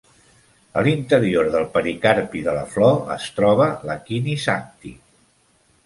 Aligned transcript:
A 0.79 0.81
l'interior 0.87 1.51
del 1.57 1.67
pericarpi 1.77 2.43
de 2.49 2.57
la 2.61 2.65
flor 2.73 2.99
es 3.19 3.31
troba 3.39 3.71
l'Hakini 3.89 4.39
Sakti. 4.49 4.99